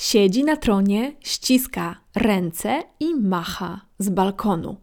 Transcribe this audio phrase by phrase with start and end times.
[0.00, 4.76] Siedzi na tronie, ściska ręce i macha z balkonu.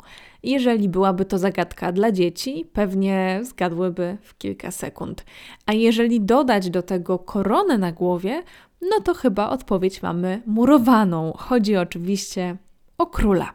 [0.43, 5.25] Jeżeli byłaby to zagadka dla dzieci, pewnie zgadłyby w kilka sekund.
[5.65, 8.43] A jeżeli dodać do tego koronę na głowie,
[8.81, 11.33] no to chyba odpowiedź mamy murowaną.
[11.37, 12.57] Chodzi oczywiście
[12.97, 13.53] o króla.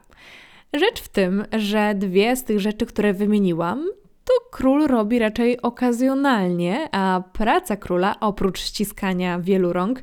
[0.73, 3.87] Rzecz w tym, że dwie z tych rzeczy, które wymieniłam,
[4.25, 10.03] to król robi raczej okazjonalnie, a praca króla, oprócz ściskania wielu rąk,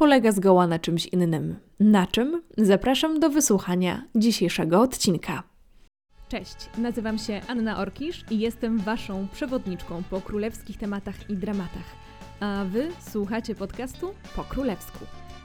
[0.00, 1.56] polega zgoła na czymś innym.
[1.80, 2.42] Na czym?
[2.58, 5.42] Zapraszam do wysłuchania dzisiejszego odcinka.
[6.28, 11.84] Cześć, nazywam się Anna Orkisz i jestem Waszą przewodniczką po królewskich tematach i dramatach.
[12.40, 14.98] A Wy słuchacie podcastu po królewsku.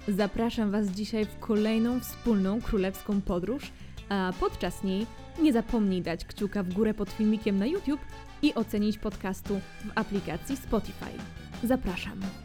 [0.08, 3.72] Zapraszam Was dzisiaj w kolejną wspólną królewską podróż,
[4.10, 5.06] a podczas niej
[5.42, 8.02] nie zapomnij dać kciuka w górę pod filmikiem na YouTube
[8.42, 11.12] i ocenić podcastu w aplikacji Spotify.
[11.64, 12.45] Zapraszam.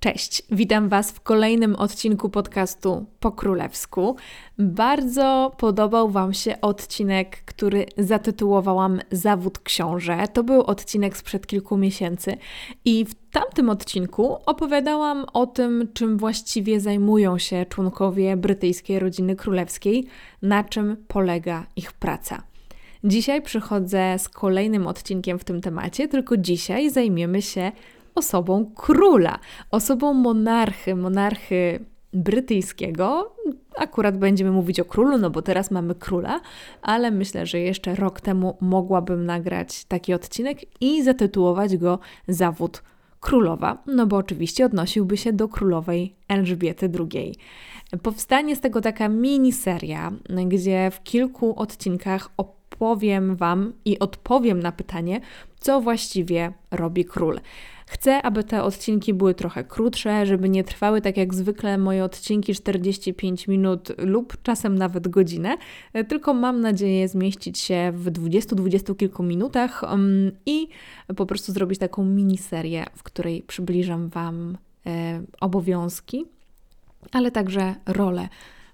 [0.00, 4.16] Cześć, witam Was w kolejnym odcinku podcastu po królewsku.
[4.58, 10.18] Bardzo podobał Wam się odcinek, który zatytułowałam Zawód książę.
[10.32, 12.36] To był odcinek sprzed kilku miesięcy
[12.84, 20.06] i w tamtym odcinku opowiadałam o tym, czym właściwie zajmują się członkowie brytyjskiej rodziny królewskiej,
[20.42, 22.42] na czym polega ich praca.
[23.04, 27.72] Dzisiaj przychodzę z kolejnym odcinkiem w tym temacie, tylko dzisiaj zajmiemy się
[28.20, 29.38] osobą króla,
[29.70, 33.34] osobą monarchy, monarchy brytyjskiego.
[33.76, 36.40] Akurat będziemy mówić o królu, no bo teraz mamy króla,
[36.82, 41.98] ale myślę, że jeszcze rok temu mogłabym nagrać taki odcinek i zatytułować go
[42.28, 42.82] Zawód
[43.20, 47.34] królowa, no bo oczywiście odnosiłby się do królowej Elżbiety II.
[48.02, 50.12] Powstanie z tego taka miniseria,
[50.46, 55.20] gdzie w kilku odcinkach opowiem Wam i odpowiem na pytanie,
[55.60, 57.40] co właściwie robi król.
[57.90, 62.54] Chcę, aby te odcinki były trochę krótsze, żeby nie trwały tak jak zwykle moje odcinki
[62.54, 65.56] 45 minut lub czasem nawet godzinę,
[66.08, 70.68] tylko mam nadzieję zmieścić się w 20-20 kilku minutach um, i
[71.16, 76.24] po prostu zrobić taką miniserię, w której przybliżam Wam e, obowiązki,
[77.12, 78.28] ale także rolę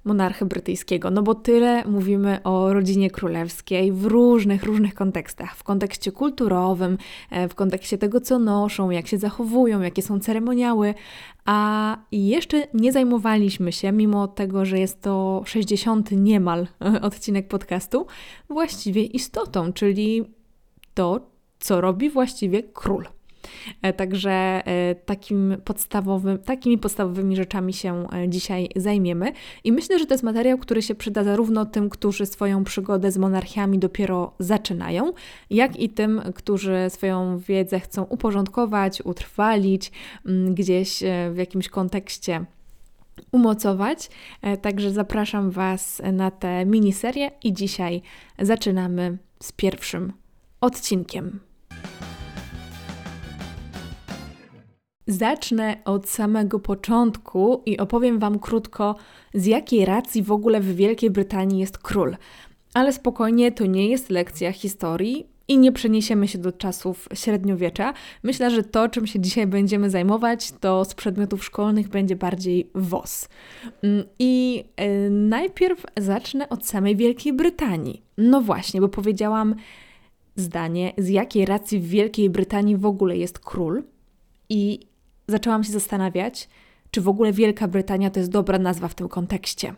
[0.06, 5.56] monarchy brytyjskiego, no bo tyle mówimy o rodzinie królewskiej w różnych, różnych kontekstach.
[5.56, 6.98] W kontekście kulturowym,
[7.30, 10.94] e, w kontekście tego, co noszą, jak się zachowują, jakie są ceremoniały,
[11.44, 16.66] a jeszcze nie zajmowaliśmy się, mimo tego, że jest to 60 niemal
[17.02, 18.06] odcinek podcastu,
[18.48, 20.24] właściwie istotą, czyli
[20.94, 21.20] to,
[21.58, 23.15] co robi właściwie król.
[23.82, 29.32] E, także e, takim podstawowym, takimi podstawowymi rzeczami się e, dzisiaj zajmiemy.
[29.64, 33.18] I myślę, że to jest materiał, który się przyda zarówno tym, którzy swoją przygodę z
[33.18, 35.12] monarchiami dopiero zaczynają,
[35.50, 39.92] jak i tym, którzy swoją wiedzę chcą uporządkować, utrwalić
[40.26, 41.02] mm, gdzieś
[41.32, 42.44] w jakimś kontekście
[43.32, 44.10] umocować.
[44.62, 48.02] Także zapraszam Was na tę miniserię i dzisiaj
[48.38, 50.12] zaczynamy z pierwszym
[50.60, 51.45] odcinkiem.
[55.06, 58.96] Zacznę od samego początku i opowiem Wam krótko,
[59.34, 62.16] z jakiej racji w ogóle w Wielkiej Brytanii jest król.
[62.74, 67.92] Ale spokojnie, to nie jest lekcja historii i nie przeniesiemy się do czasów średniowiecza.
[68.22, 73.28] Myślę, że to, czym się dzisiaj będziemy zajmować, to z przedmiotów szkolnych będzie bardziej WOS.
[73.82, 78.02] Mm, I y, najpierw zacznę od samej Wielkiej Brytanii.
[78.18, 79.54] No właśnie, bo powiedziałam
[80.36, 83.82] zdanie, z jakiej racji w Wielkiej Brytanii w ogóle jest król.
[84.48, 84.80] I
[85.28, 86.48] zaczęłam się zastanawiać,
[86.90, 89.74] czy w ogóle Wielka Brytania to jest dobra nazwa w tym kontekście.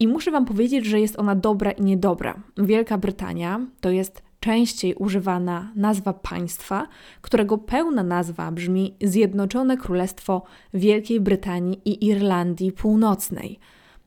[0.00, 2.42] I muszę Wam powiedzieć, że jest ona dobra i niedobra.
[2.56, 6.88] Wielka Brytania to jest częściej używana nazwa państwa,
[7.20, 10.42] którego pełna nazwa brzmi Zjednoczone Królestwo
[10.74, 13.58] Wielkiej Brytanii i Irlandii Północnej.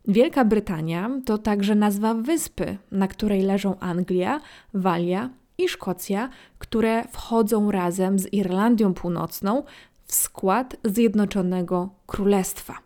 [0.07, 4.41] Wielka Brytania to także nazwa wyspy, na której leżą Anglia,
[4.73, 6.29] Walia i Szkocja,
[6.59, 9.63] które wchodzą razem z Irlandią Północną
[10.11, 12.77] w skład Zjednoczonego Królestwa.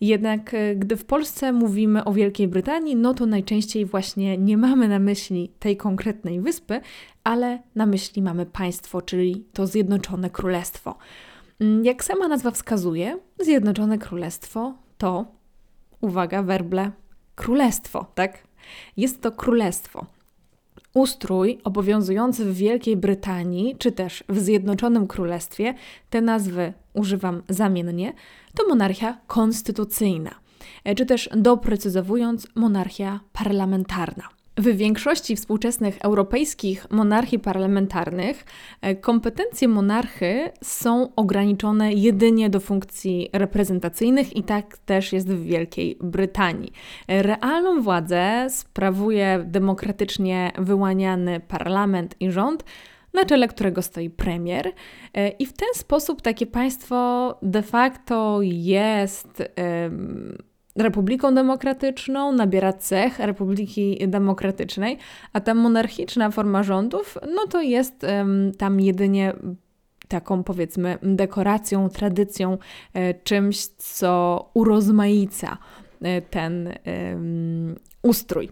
[0.00, 4.88] Jednak e, gdy w Polsce mówimy o Wielkiej Brytanii, no to najczęściej właśnie nie mamy
[4.88, 6.80] na myśli tej konkretnej wyspy,
[7.24, 10.98] ale na myśli mamy państwo, czyli to Zjednoczone Królestwo.
[11.60, 15.24] Mm, jak sama nazwa wskazuje, Zjednoczone Królestwo to,
[16.00, 16.90] uwaga, werble,
[17.34, 18.38] królestwo, tak?
[18.96, 20.06] Jest to królestwo.
[20.98, 25.74] Ustrój obowiązujący w Wielkiej Brytanii czy też w Zjednoczonym Królestwie,
[26.10, 28.12] te nazwy używam zamiennie,
[28.54, 30.34] to monarchia konstytucyjna,
[30.84, 34.37] e, czy też doprecyzowując, monarchia parlamentarna.
[34.58, 38.44] W większości współczesnych europejskich monarchii parlamentarnych
[38.80, 45.98] e, kompetencje monarchy są ograniczone jedynie do funkcji reprezentacyjnych i tak też jest w Wielkiej
[46.00, 46.72] Brytanii.
[47.08, 52.64] Realną władzę sprawuje demokratycznie wyłaniany parlament i rząd,
[53.14, 54.72] na czele którego stoi premier.
[55.14, 59.42] E, I w ten sposób takie państwo de facto jest
[60.78, 64.98] Republiką Demokratyczną, nabiera cech Republiki Demokratycznej,
[65.32, 69.32] a ta monarchiczna forma rządów, no to jest um, tam jedynie
[70.08, 72.58] taką powiedzmy dekoracją, tradycją,
[72.94, 75.58] e, czymś, co urozmaica
[76.02, 78.48] e, ten um, ustrój.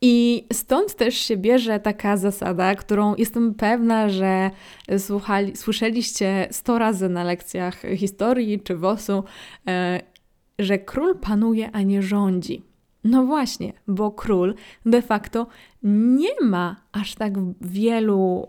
[0.00, 4.50] I stąd też się bierze taka zasada, którą jestem pewna, że
[4.98, 9.24] słuchali, słyszeliście 100 razy na lekcjach historii czy WOS-u
[9.68, 10.00] e,
[10.58, 12.62] że król panuje, a nie rządzi.
[13.04, 14.54] No właśnie, bo król
[14.86, 15.46] de facto
[15.82, 18.48] nie ma aż tak wielu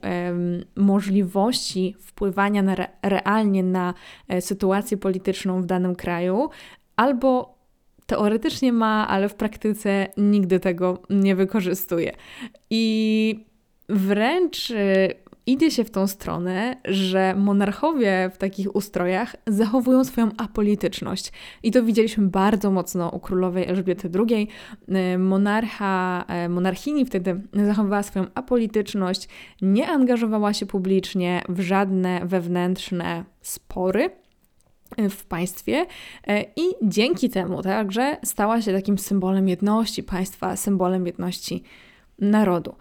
[0.75, 3.93] możliwości wpływania na re, realnie na
[4.27, 6.49] e, sytuację polityczną w danym kraju,
[6.95, 7.59] albo
[8.05, 12.15] teoretycznie ma, ale w praktyce nigdy tego nie wykorzystuje.
[12.69, 13.45] I
[13.89, 15.09] wręcz e,
[15.49, 21.31] idzie się w tą stronę, że monarchowie w takich ustrojach zachowują swoją apolityczność.
[21.63, 24.47] I to widzieliśmy bardzo mocno u królowej Elżbiety II.
[24.87, 29.27] E, monarcha, e, monarchini wtedy zachowywała swoją apolityczność,
[29.61, 34.09] nie angażowała się publicznie w żadne wewnętrzne spory
[34.97, 35.85] e, w państwie
[36.55, 41.63] i dzięki temu także stała się takim symbolem jedności państwa, symbolem jedności
[42.19, 42.75] narodu.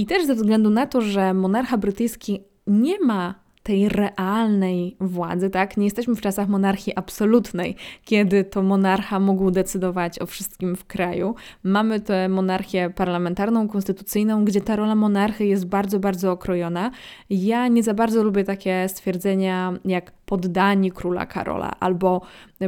[0.00, 5.76] I też ze względu na to, że monarcha brytyjski nie ma tej realnej władzy, tak?
[5.76, 11.34] Nie jesteśmy w czasach monarchii absolutnej, kiedy to monarcha mógł decydować o wszystkim w kraju.
[11.62, 16.90] Mamy tę monarchię parlamentarną, konstytucyjną, gdzie ta rola monarchy jest bardzo, bardzo okrojona.
[17.30, 22.20] Ja nie za bardzo lubię takie stwierdzenia jak poddani króla Karola, albo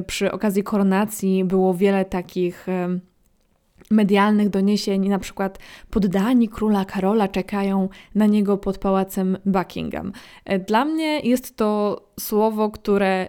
[0.07, 2.67] przy okazji koronacji było wiele takich
[3.93, 5.59] medialnych doniesień, na przykład
[5.91, 10.13] poddani króla Karola czekają na niego pod pałacem Buckingham.
[10.45, 13.29] E, dla mnie jest to słowo, które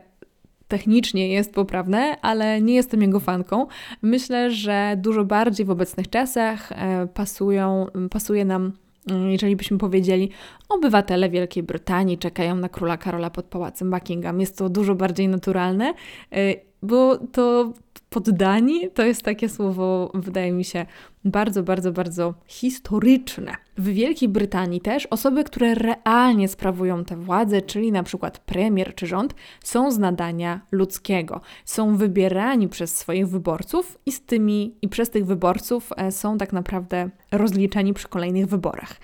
[0.68, 3.68] technicznie jest poprawne, ale nie jestem jego fanką.
[4.02, 10.30] Myślę, że dużo bardziej w obecnych czasach e, pasują, pasuje nam jeżeli byśmy powiedzieli,
[10.70, 14.40] obywatele Wielkiej Brytanii czekają na króla Karola pod pałacem Buckingham.
[14.40, 15.94] Jest to dużo bardziej naturalne,
[16.32, 17.74] e, bo to
[18.10, 20.86] poddani to jest takie słowo, wydaje mi się,
[21.26, 23.56] bardzo, bardzo, bardzo historyczne.
[23.78, 29.08] W Wielkiej Brytanii też osoby, które realnie sprawują tę władzę, czyli na przykład premier czy
[29.08, 31.42] rząd, są z nadania ludzkiego.
[31.66, 36.54] Są wybierani przez swoich wyborców i z tymi i przez tych wyborców e, są tak
[36.54, 38.96] naprawdę rozliczani przy kolejnych wyborach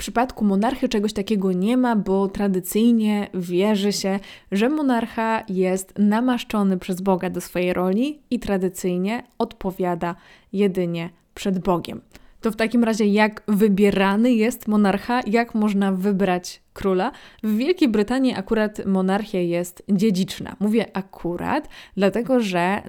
[0.00, 4.20] przypadku monarchy czegoś takiego nie ma, bo tradycyjnie wierzy się,
[4.52, 10.14] że monarcha jest namaszczony przez Boga do swojej roli i tradycyjnie odpowiada
[10.52, 12.00] jedynie przed Bogiem.
[12.40, 17.12] To w takim razie, jak wybierany jest monarcha, jak można wybrać króla?
[17.42, 20.56] W Wielkiej Brytanii akurat monarchia jest dziedziczna.
[20.60, 22.82] Mówię akurat, dlatego że,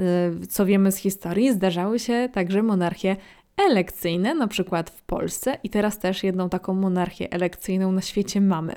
[0.43, 3.15] y, co wiemy z historii, zdarzały się także monarchie
[3.57, 8.75] elekcyjne, na przykład w Polsce, i teraz też jedną taką monarchię elekcyjną na świecie mamy.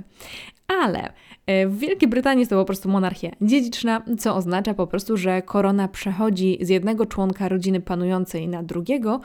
[0.68, 1.12] Ale
[1.46, 5.42] e, w Wielkiej Brytanii jest to po prostu monarchia dziedziczna, co oznacza po prostu, że
[5.42, 9.20] korona przechodzi z jednego członka rodziny panującej na drugiego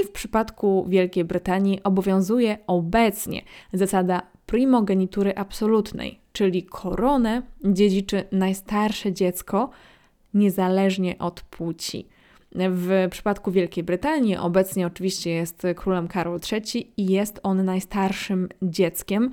[0.00, 9.70] i w przypadku Wielkiej Brytanii obowiązuje obecnie zasada primogenitury absolutnej, czyli koronę dziedziczy najstarsze dziecko
[10.34, 12.06] niezależnie od płci.
[12.54, 19.30] W przypadku Wielkiej Brytanii obecnie oczywiście jest królem Karol III i jest on najstarszym dzieckiem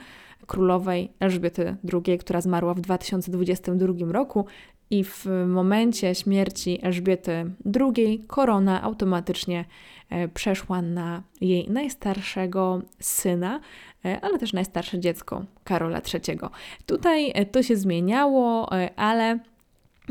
[0.50, 4.46] królowej Elżbiety II, która zmarła w 2022 roku
[4.90, 9.66] i w momencie śmierci Elżbiety II korona automatycznie
[10.10, 13.60] e, przeszła na jej najstarszego syna,
[14.06, 16.40] e, ale też najstarsze dziecko Karola III.
[16.86, 19.40] Tutaj e, to się zmieniało, ale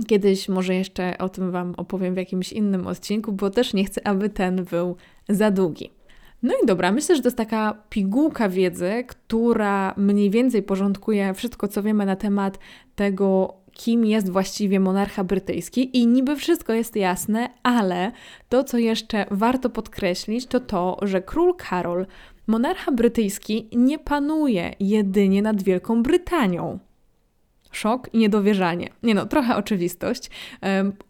[0.06, 4.06] Kiedyś może jeszcze o tym Wam opowiem w jakimś innym odcinku, bo też nie chcę,
[4.06, 4.96] aby ten był
[5.28, 5.90] za długi.
[6.42, 11.68] No i dobra, myślę, że to jest taka pigułka wiedzy, która mniej więcej porządkuje wszystko,
[11.68, 12.58] co wiemy na temat
[12.94, 18.12] tego, kim jest właściwie monarcha brytyjski i niby wszystko jest jasne, ale
[18.48, 22.06] to, co jeszcze warto podkreślić, to to, że król Karol,
[22.46, 26.78] monarcha brytyjski, nie panuje jedynie nad Wielką Brytanią.
[27.72, 28.88] Szok i niedowierzanie.
[29.02, 30.30] Nie no, trochę oczywistość,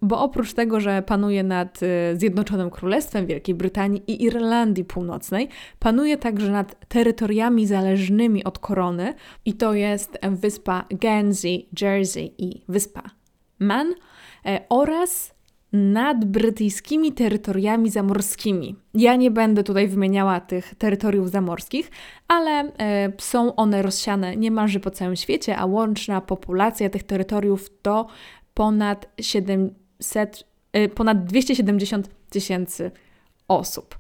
[0.03, 5.49] bo oprócz tego, że panuje nad e, Zjednoczonym Królestwem Wielkiej Brytanii i Irlandii Północnej,
[5.79, 13.03] panuje także nad terytoriami zależnymi od korony i to jest wyspa Guernsey, Jersey i wyspa
[13.59, 13.95] Man
[14.47, 15.38] e, oraz
[15.73, 18.77] nad brytyjskimi terytoriami zamorskimi.
[18.95, 21.91] Ja nie będę tutaj wymieniała tych terytoriów zamorskich,
[22.29, 28.07] ale e, są one rozsiane niemalże po całym świecie, a łączna populacja tych terytoriów to
[28.55, 32.91] ponad 700, e, ponad 270 tysięcy
[33.49, 33.99] osób.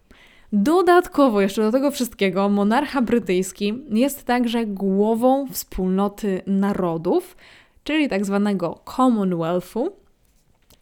[0.53, 7.37] Dodatkowo jeszcze do tego wszystkiego monarcha brytyjski jest także głową wspólnoty narodów,
[7.85, 9.93] czyli tak zwanego Commonwealthu,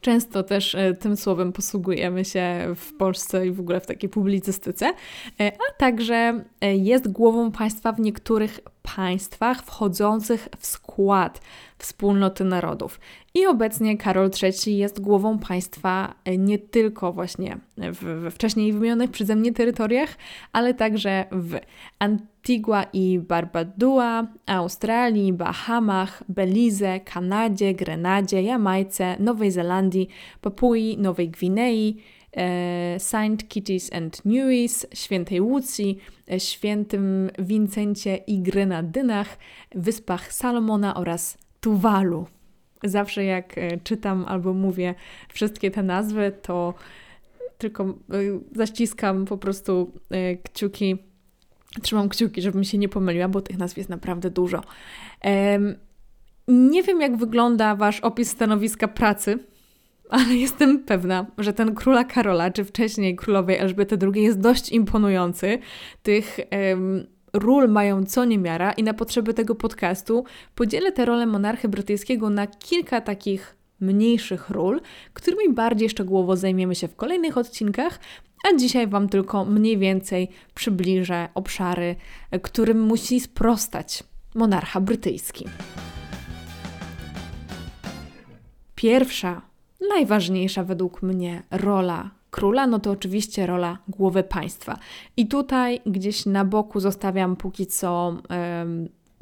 [0.06, 4.92] Często też e, tym słowem posługujemy się w Polsce i w ogóle w takiej publicystyce,
[5.40, 11.40] e, a także e, jest głową państwa w niektórych państwach wchodzących w skład
[11.78, 13.00] wspólnoty narodów.
[13.35, 17.59] I obecnie Karol III jest głową państwa nie tylko właśnie
[18.02, 20.16] we wcześniej wymienionych przeze mnie terytoriach,
[20.52, 21.59] ale także w
[21.99, 30.09] Antigua i Barbadua, Australii, Bahamach, Belize, Kanadzie, Grenadzie, Jamajce, Nowej Zelandii,
[30.40, 31.97] Papui, Nowej Gwinei,
[32.37, 35.99] e, Saint Kitts and Nevis, Świętej Łucji,
[36.33, 39.38] e, Świętym Wincencie i Grenadynach,
[39.75, 42.26] Wyspach Salomona oraz Tuwalu.
[42.85, 44.94] Zawsze jak e, czytam albo mówię
[45.32, 46.75] wszystkie te nazwy, to
[47.58, 47.94] tylko
[48.52, 49.92] zaściskam po prostu
[50.42, 50.99] kciuki
[51.82, 54.62] Trzymam kciuki, żebym się nie pomyliła, bo tych nazw jest naprawdę dużo.
[56.49, 59.38] nie wiem, jak wygląda Wasz opis stanowiska pracy,
[60.11, 65.58] ale jestem pewna, że ten króla Karola, czy wcześniej królowej Elżbiety II jest dość imponujący.
[66.02, 66.38] Tych
[67.38, 70.25] ról mają co niemiara i na potrzeby tego podcastu
[70.55, 74.81] podzielę tę rolę monarchy brytyjskiego na kilka takich mniejszych ról,
[75.12, 78.00] którymi bardziej szczegółowo zajmiemy się w kolejnych odcinkach,
[78.45, 81.97] a dzisiaj Wam tylko mniej więcej przybliżę obszary,
[82.43, 85.45] którym musi sprostać monarcha brytyjski.
[88.75, 89.43] Pierwsza,
[89.88, 94.78] najważniejsza według mnie rola króla, no to oczywiście rola głowy państwa.
[95.16, 98.16] I tutaj gdzieś na boku zostawiam póki co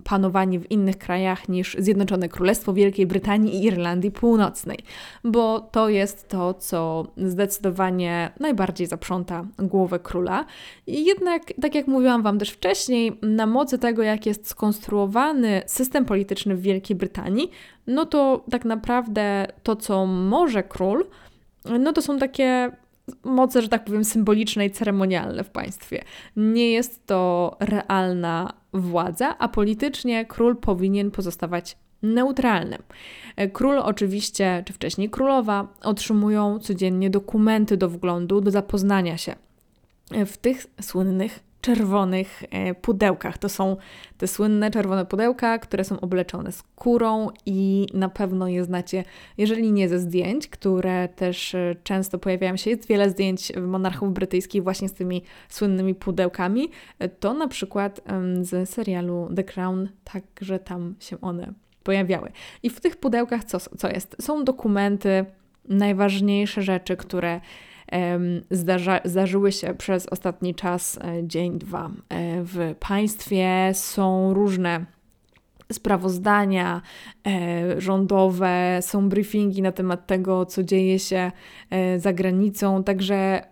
[0.05, 4.79] panowanie w innych krajach niż Zjednoczone Królestwo Wielkiej Brytanii i Irlandii Północnej,
[5.25, 10.45] bo to jest to, co zdecydowanie najbardziej zaprząta głowę króla.
[10.87, 16.05] I jednak, tak jak mówiłam Wam też wcześniej, na mocy tego, jak jest skonstruowany system
[16.05, 17.51] polityczny w Wielkiej Brytanii,
[17.87, 21.07] no to tak naprawdę to, co może król,
[21.81, 22.71] no to są takie
[23.25, 26.05] moce, że tak powiem, symboliczne i ceremonialne w państwie.
[26.37, 32.83] Nie jest to realna władza, a politycznie król powinien pozostawać neutralnym.
[33.53, 39.35] Król oczywiście, czy wcześniej królowa, otrzymują codziennie dokumenty do wglądu, do zapoznania się
[40.27, 43.39] w tych słynnych czerwonych e, pudełkach.
[43.39, 43.77] To są
[44.19, 49.05] te słynne czerwone pudełka, które są obleczone skórą i na pewno je znacie,
[49.39, 52.71] jeżeli nie ze zdjęć, które też e, często pojawiają się.
[52.71, 56.71] Jest wiele zdjęć monarchów brytyjskich właśnie z tymi słynnymi pudełkami.
[56.99, 58.01] E, to na przykład
[58.41, 61.53] z serialu The Crown, także tam się one
[61.83, 62.33] pojawiały.
[62.63, 64.17] I w tych pudełkach co, co jest?
[64.21, 65.25] Są dokumenty,
[65.69, 67.41] najważniejsze rzeczy, które
[68.51, 71.87] zdarza, zdarzyły się przez ostatni czas, e, dzień, dwa.
[71.87, 71.93] E,
[72.43, 74.85] w państwie są różne
[75.73, 76.83] sprawozdania
[77.27, 81.33] e, rządowe, są briefingi na temat tego, co dzieje się
[81.97, 83.43] za granicą, także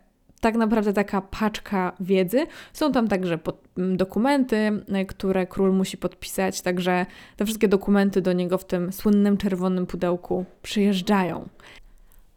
[0.40, 2.46] tak naprawdę taka paczka wiedzy.
[2.72, 4.70] Są tam także pod, dokumenty,
[5.08, 10.44] które król musi podpisać, także te wszystkie dokumenty do niego w tym słynnym czerwonym pudełku
[10.62, 11.48] przyjeżdżają.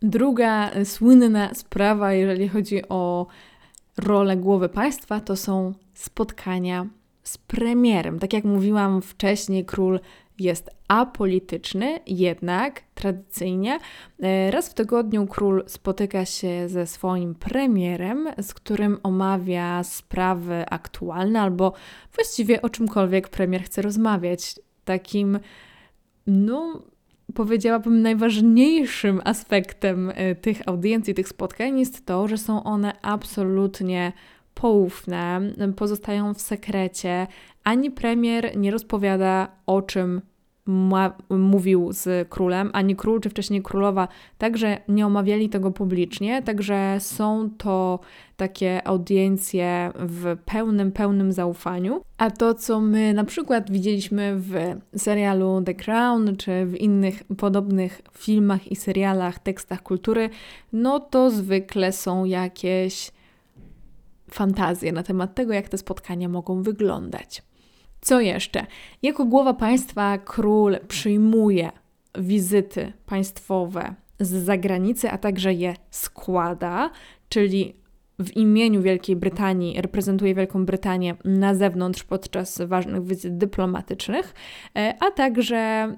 [0.02, 3.28] Druga słynna sprawa, jeżeli chodzi o
[3.98, 6.86] rolę głowy państwa, to są spotkania
[7.24, 8.20] z premierem.
[8.20, 10.00] Tak jak mówiłam wcześniej, król
[10.40, 13.80] jest apolityczny, jednak tradycyjnie
[14.20, 21.42] e, raz w tygodniu król spotyka się ze swoim premierem, z którym omawia sprawy aktualne
[21.42, 21.74] albo
[22.16, 24.60] właściwie o czymkolwiek premier chce rozmawiać.
[24.86, 25.40] Takim,
[26.28, 26.82] no,
[27.36, 34.14] powiedziałabym, najważniejszym aspektem e, tych audiencji, tych spotkań jest to, że są one absolutnie
[34.54, 35.42] poufne,
[35.76, 37.28] pozostają w sekrecie.
[37.64, 40.22] Ani premier nie rozpowiada, o czym
[41.30, 44.08] mówił z królem, ani król czy wcześniej królowa
[44.38, 48.00] także nie omawiali tego publicznie, także są to
[48.38, 52.02] takie audiencje w pełnym, pełnym zaufaniu.
[52.18, 54.54] A to, co my na przykład widzieliśmy w
[54.98, 60.30] serialu The Crown, czy w innych podobnych filmach i serialach, tekstach kultury,
[60.74, 63.12] no to zwykle są jakieś
[64.32, 67.44] fantazje na temat tego, jak te spotkania mogą wyglądać.
[68.06, 68.66] Co jeszcze?
[69.02, 71.72] Jako głowa państwa król przyjmuje
[72.18, 76.90] wizyty państwowe z zagranicy, a także je składa,
[77.30, 77.76] czyli
[78.20, 84.34] w imieniu Wielkiej Brytanii reprezentuje Wielką Brytanię na zewnątrz podczas ważnych wizyt dyplomatycznych,
[84.78, 85.96] e, a także e,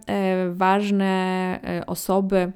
[0.51, 1.13] ważne
[1.63, 2.51] e, osoby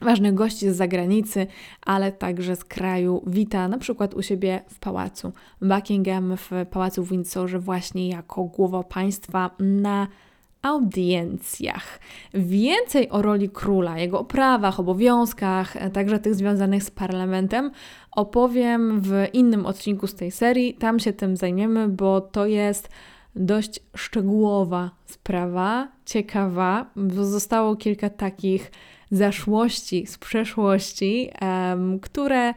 [0.00, 1.46] ważnych gości z zagranicy,
[1.82, 7.10] ale także z kraju wita, na przykład u siebie w pałacu Buckingham, w pałacu w
[7.10, 10.06] Windsorze, właśnie jako głowa państwa na
[10.62, 12.00] audiencjach.
[12.34, 17.70] Więcej o roli króla, jego prawach, obowiązkach, także tych związanych z parlamentem,
[18.12, 20.74] opowiem w innym odcinku z tej serii.
[20.74, 22.88] Tam się tym zajmiemy, bo to jest
[23.36, 28.70] dość szczegółowa sprawa, ciekawa, bo zostało kilka takich
[29.10, 32.54] zaszłości z przeszłości, um, które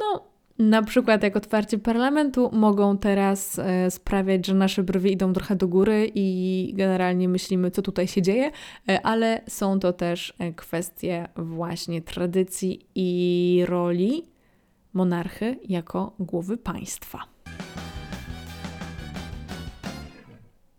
[0.00, 0.24] no,
[0.58, 5.68] na przykład jak otwarcie parlamentu mogą teraz e, sprawiać, że nasze brwi idą trochę do
[5.68, 8.50] góry i generalnie myślimy, co tutaj się dzieje,
[8.88, 14.24] e, ale są to też e, kwestie właśnie tradycji i roli
[14.92, 17.18] monarchy jako głowy państwa.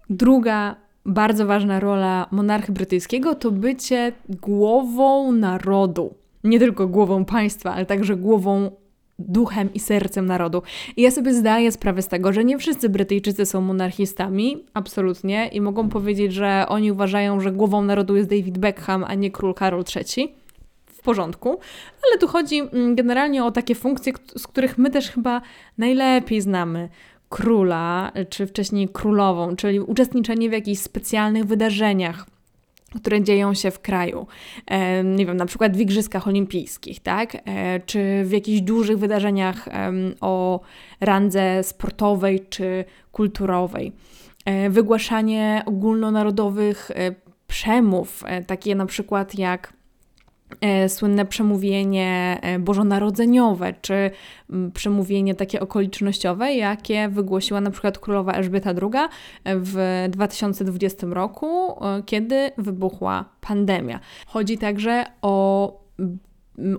[0.09, 6.13] Druga bardzo ważna rola monarchy brytyjskiego to bycie głową narodu.
[6.43, 8.71] Nie tylko głową państwa, ale także głową
[9.19, 10.61] duchem i sercem narodu.
[10.97, 15.61] I ja sobie zdaję sprawę z tego, że nie wszyscy Brytyjczycy są monarchistami, absolutnie, i
[15.61, 19.83] mogą powiedzieć, że oni uważają, że głową narodu jest David Beckham, a nie król Karol
[19.95, 20.35] III.
[20.85, 21.49] W porządku,
[22.09, 25.41] ale tu chodzi mm, generalnie o takie funkcje, z których my też chyba
[25.77, 26.89] najlepiej znamy
[27.29, 32.25] króla, czy wcześniej królową, czyli uczestniczenie w jakichś specjalnych wydarzeniach
[32.95, 34.27] które dzieją się w kraju.
[34.65, 37.35] E, nie wiem, na przykład w Igrzyskach Olimpijskich, tak?
[37.35, 39.69] E, czy w jakichś dużych wydarzeniach
[40.21, 40.59] o
[41.01, 43.91] randze sportowej czy kulturowej.
[44.45, 46.91] E, wygłaszanie ogólnonarodowych
[47.47, 49.76] przemów, takie na przykład jak E,
[50.87, 54.11] słynne przemówienie e, bożonarodzeniowe, czy
[54.73, 59.07] przemówienie takie okolicznościowe, jakie wygłosiła na przykład królowa Elżbieta II
[59.45, 61.47] w 2020 roku,
[61.85, 63.99] e, kiedy wybuchła pandemia.
[64.27, 65.87] Chodzi także o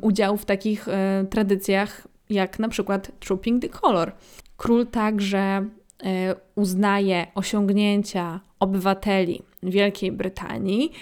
[0.01, 0.87] udział w takich
[1.31, 4.13] tradycjach, jak na przykład Trooping the Color.
[4.57, 5.67] Król także
[6.55, 10.93] uznaje osiągnięcia obywateli Wielkiej Brytanii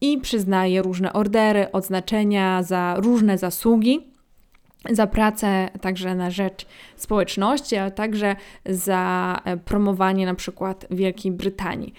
[0.00, 4.16] i przyznaje różne ordery, odznaczenia za różne zasługi
[4.90, 11.94] za pracę także na rzecz społeczności, ale także za e, promowanie na przykład Wielkiej Brytanii.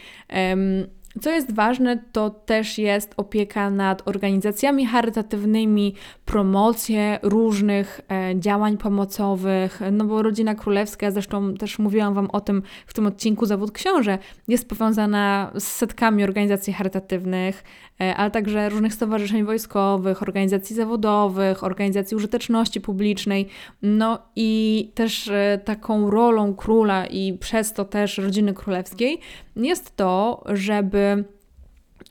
[1.21, 5.93] Co jest ważne, to też jest opieka nad organizacjami charytatywnymi,
[6.25, 12.63] promocje różnych e, działań pomocowych, no bo Rodzina Królewska, zresztą też mówiłam Wam o tym
[12.85, 17.63] w tym odcinku Zawód Książę, jest powiązana z setkami organizacji charytatywnych,
[17.99, 23.47] ale także różnych stowarzyszeń wojskowych, organizacji zawodowych, organizacji użyteczności publicznej,
[23.81, 29.19] no i też e, taką rolą króla i przez to też rodziny królewskiej
[29.55, 31.23] jest to, żeby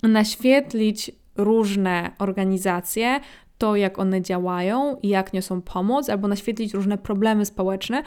[0.02, 3.20] naświetlić różne organizacje,
[3.58, 8.02] to jak one działają i jak niosą pomoc, albo naświetlić różne problemy społeczne,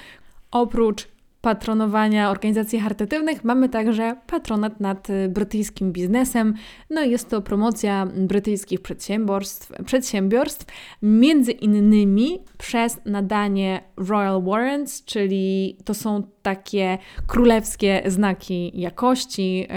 [0.52, 1.08] oprócz
[1.42, 6.54] patronowania organizacji charytatywnych mamy także patronat nad y, brytyjskim biznesem.
[6.90, 10.66] No jest to promocja brytyjskich przedsiębiorstw, przedsiębiorstw
[11.02, 16.98] między innymi przez nadanie Royal Warrants, czyli to są takie
[17.28, 19.68] królewskie znaki jakości,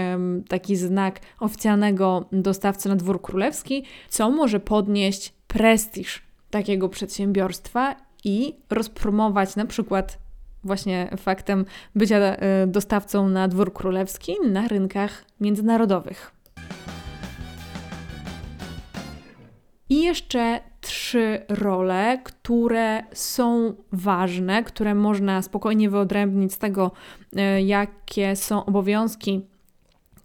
[0.47, 9.55] taki znak oficjalnego dostawcy na dwór królewski, co może podnieść prestiż takiego przedsiębiorstwa i rozpromować
[9.55, 10.22] na przykład
[10.63, 16.31] właśnie faktem bycia e, dostawcą na dwór królewski na rynkach międzynarodowych.
[19.89, 26.91] I jeszcze trzy role, które są ważne, które można spokojnie wyodrębnić z tego,
[27.35, 29.41] e, jakie są obowiązki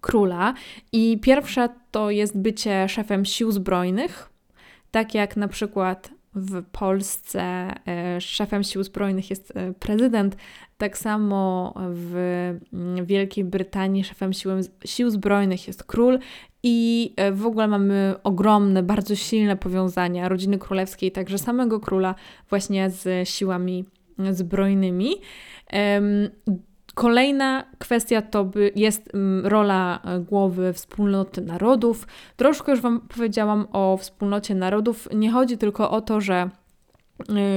[0.01, 0.55] króla.
[0.93, 4.31] I pierwsza to jest bycie szefem sił zbrojnych,
[4.91, 7.43] tak jak na przykład w Polsce
[7.87, 10.37] e, szefem sił zbrojnych jest e, prezydent,
[10.79, 12.15] tak samo w
[12.73, 14.51] mm, Wielkiej Brytanii szefem sił,
[14.85, 16.19] sił zbrojnych jest król
[16.63, 22.15] i e, w ogóle mamy ogromne, bardzo silne powiązania rodziny królewskiej, także samego króla
[22.51, 23.85] właśnie z siłami
[24.31, 25.15] zbrojnymi.
[26.99, 32.07] Kolejna kwestia to by jest mm, rola e, głowy wspólnoty narodów.
[32.37, 35.09] Troszkę już Wam powiedziałam o wspólnocie narodów.
[35.15, 36.51] Nie chodzi tylko o to, że e,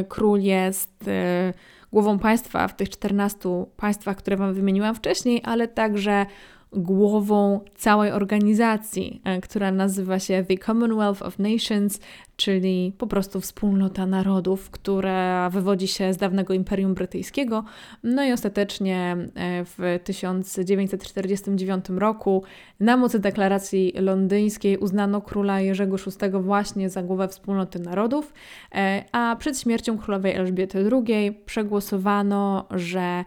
[0.03, 1.53] król jest e,
[1.91, 6.25] głową państwa w tych 14 państwach, które Wam wymieniłam wcześniej, ale także
[6.73, 11.99] głową całej organizacji, e, która nazywa się The Commonwealth of Nations,
[12.35, 17.63] czyli po prostu wspólnota narodów, która wywodzi się z dawnego Imperium Brytyjskiego.
[18.03, 22.43] No i ostatecznie e, w 1949 roku
[22.79, 28.33] na mocy deklaracji londyńskiej uznano króla Jerzego VI właśnie za głowę wspólnoty narodów,
[28.75, 33.23] e, a przed śmiercią królowej Elżbiety II przegłosowano, że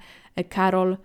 [0.48, 0.96] Karol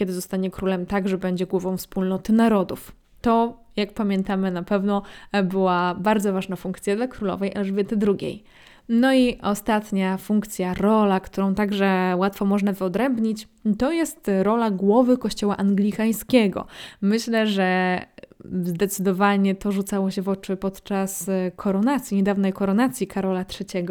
[0.00, 2.92] kiedy zostanie królem, także będzie głową wspólnoty narodów.
[3.20, 5.02] To, jak pamiętamy, na pewno
[5.44, 8.44] była bardzo ważna funkcja dla królowej Elżbiety II.
[8.88, 15.56] No i ostatnia funkcja, rola, którą także łatwo można wyodrębnić, to jest rola głowy kościoła
[15.56, 16.66] anglikańskiego.
[17.00, 18.00] Myślę, że
[18.44, 23.86] zdecydowanie to rzucało się w oczy podczas koronacji, niedawnej koronacji Karola III,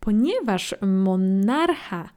[0.00, 2.08] ponieważ monarcha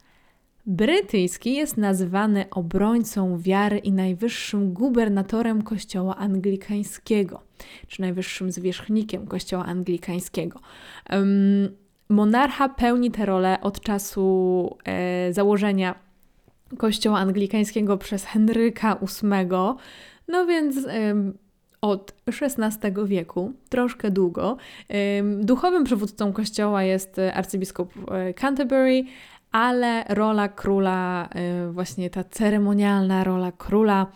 [0.66, 7.42] Brytyjski jest nazywany obrońcą wiary i najwyższym gubernatorem Kościoła Anglikańskiego,
[7.88, 10.60] czy najwyższym zwierzchnikiem Kościoła Anglikańskiego.
[12.10, 15.96] Monarcha pełni tę rolę od czasu e, założenia
[16.78, 19.50] Kościoła Anglikańskiego przez Henryka VIII,
[20.28, 21.16] no więc e,
[21.82, 24.58] od XVI wieku, troszkę długo.
[25.40, 29.04] Duchowym przywódcą kościoła jest arcybiskup e, Canterbury,
[29.52, 31.30] ale rola króla,
[31.70, 34.08] y, właśnie ta ceremonialna rola króla,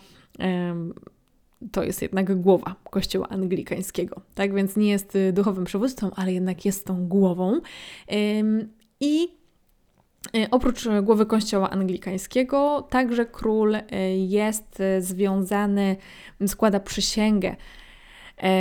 [1.72, 4.20] to jest jednak głowa kościoła anglikańskiego.
[4.34, 7.60] Tak więc nie jest y, duchowym przywódcą, ale jednak jest tą głową.
[9.00, 9.28] I
[10.36, 13.76] y, Oprócz głowy kościoła anglikańskiego, także król
[14.26, 15.96] jest związany,
[16.46, 17.56] składa przysięgę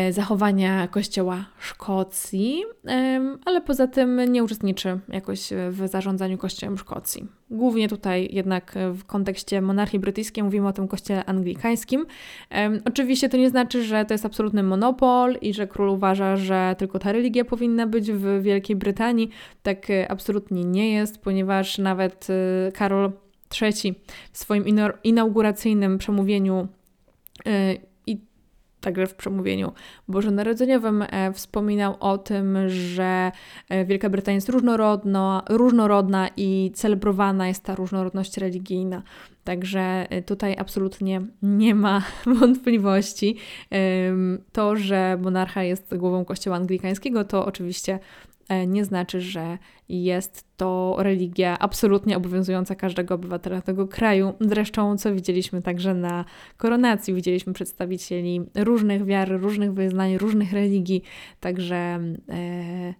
[0.09, 2.63] zachowania Kościoła Szkocji,
[3.45, 7.27] ale poza tym nie uczestniczy jakoś w zarządzaniu Kościołem Szkocji.
[7.49, 12.05] Głównie tutaj jednak w kontekście monarchii brytyjskiej mówimy o tym kościele anglikańskim.
[12.85, 16.99] Oczywiście to nie znaczy, że to jest absolutny monopol i że król uważa, że tylko
[16.99, 19.29] ta religia powinna być w Wielkiej Brytanii.
[19.63, 23.11] Tak e, absolutnie nie jest, ponieważ nawet e, Karol
[23.61, 23.95] III
[24.31, 24.65] w swoim
[25.03, 26.67] inauguracyjnym przemówieniu
[28.85, 29.71] także w przemówieniu
[30.07, 33.31] bożonarodzeniowym e, wspominał o tym, że
[33.69, 39.03] e, Wielka Brytania jest różnorodna, różnorodna i celebrowana jest ta różnorodność religijna.
[39.43, 42.01] Także e, tutaj absolutnie nie ma
[42.39, 43.37] wątpliwości.
[44.51, 47.99] To, że monarcha jest głową kościoła anglikańskiego, to oczywiście
[48.67, 49.57] nie znaczy, że
[49.89, 54.33] jest to religia absolutnie obowiązująca każdego obywatela tego kraju.
[54.41, 56.25] Zresztą, co widzieliśmy także na
[56.57, 61.01] koronacji, widzieliśmy przedstawicieli różnych wiar, różnych wyznań, różnych religii,
[61.39, 61.75] także
[62.29, 62.93] e,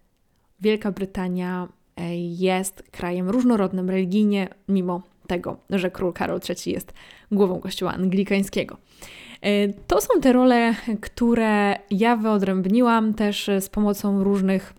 [0.60, 6.94] Wielka Brytania e, jest krajem różnorodnym religijnie, mimo tego, że król Karol III jest
[7.32, 8.78] głową kościoła anglikańskiego.
[9.42, 14.74] E, to są te role, które ja wyodrębniłam też z pomocą różnych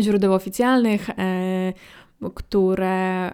[0.00, 1.72] źródeł oficjalnych, e,
[2.34, 3.30] które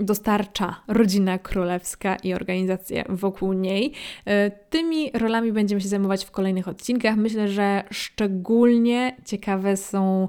[0.00, 3.92] dostarcza rodzina królewska i organizacje wokół niej.
[4.24, 7.16] E, tymi rolami będziemy się zajmować w kolejnych odcinkach.
[7.16, 10.28] Myślę, że szczególnie ciekawe są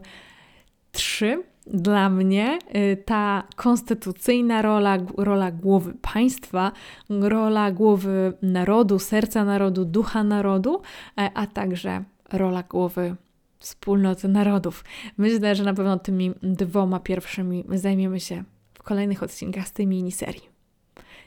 [0.92, 6.72] trzy dla mnie e, ta konstytucyjna rola, rola głowy państwa,
[7.10, 10.82] rola głowy narodu, serca narodu, ducha narodu,
[11.16, 13.16] a także rola głowy
[13.60, 14.84] wspólnoty narodów.
[15.18, 18.44] Myślę, że na pewno tymi dwoma pierwszymi zajmiemy się
[18.74, 20.60] w kolejnych odcinkach z tej miniserii.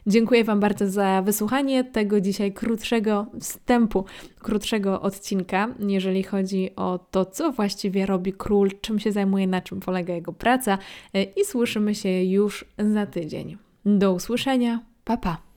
[0.06, 4.04] Dziękuję Wam bardzo za wysłuchanie tego dzisiaj krótszego wstępu,
[4.38, 9.80] krótszego odcinka, jeżeli chodzi o to, co właściwie robi król, czym się zajmuje, na czym
[9.80, 10.78] polega jego praca
[11.36, 13.56] i słyszymy się już za tydzień.
[13.84, 15.51] Do usłyszenia, pa pa!